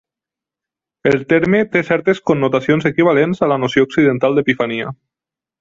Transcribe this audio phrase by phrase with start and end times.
[1.11, 4.93] El terme té certes connotacions equivalents a la noció occidental d'epifania.